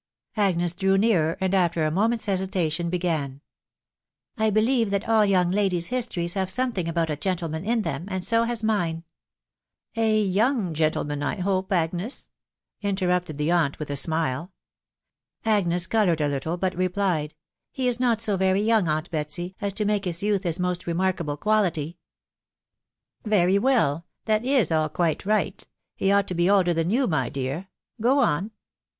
Agnes 0.35 0.73
drew 0.73 0.97
nearer, 0.97 1.37
and 1.39 1.53
after 1.53 1.85
a 1.85 1.91
moment's 1.91 2.25
hesitation, 2.25 2.89
began." 2.89 3.39
1 4.37 4.51
believe 4.51 4.89
that 4.89 5.07
all 5.07 5.23
young 5.23 5.51
ladies' 5.51 5.89
histories 5.89 6.33
have 6.33 6.49
something 6.49 6.89
about 6.89 7.11
a 7.11 7.15
gentleman 7.15 7.63
iu 7.63 7.79
them, 7.81 8.05
and 8.07 8.25
so 8.25 8.41
has 8.45 8.63
mine...."" 8.63 9.03
A 9.95 10.19
young 10.23 10.73
gentleman, 10.73 11.21
I 11.21 11.35
hope, 11.39 11.71
Agnes?" 11.71 12.29
interrupted 12.81 13.37
the 13.37 13.51
aunt, 13.51 13.77
with 13.77 13.91
a 13.91 13.95
smile. 13.95 14.51
Agnes 15.45 15.85
coloured 15.85 16.19
a 16.21 16.27
little, 16.27 16.57
but 16.57 16.75
replied, 16.75 17.35
"He 17.71 17.87
is 17.87 17.99
not 17.99 18.23
so 18.23 18.37
very 18.37 18.61
young, 18.63 18.87
aunt 18.87 19.11
Betsy, 19.11 19.55
as 19.61 19.71
to 19.73 19.85
make 19.85 20.05
his 20.05 20.23
youth, 20.23 20.41
his 20.45 20.59
most 20.59 20.87
remarkable 20.87 21.37
quality." 21.37 21.99
396 23.23 23.23
THIS 23.23 23.61
WIDOW 23.61 23.61
BARNABY. 23.61 23.61
u 23.61 23.61
Very 23.61 23.61
well, 23.61 24.05
that 24.55 24.61
is 24.63 24.71
all 24.71 24.89
quite 24.89 25.27
right; 25.27 25.67
he 25.95 26.11
ought 26.11 26.27
to 26.27 26.33
be 26.33 26.49
older 26.49 26.73
than 26.73 26.89
you, 26.89 27.05
my 27.05 27.29
dear.... 27.29 27.67
Go 28.01 28.17
on." 28.17 28.49